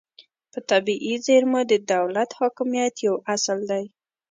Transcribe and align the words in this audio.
په 0.51 0.59
طبیعي 0.69 1.15
زیرمو 1.25 1.61
د 1.71 1.73
دولت 1.93 2.29
حاکمیت 2.39 2.93
یو 3.07 3.15
اصل 3.33 3.59
دی 3.71 3.85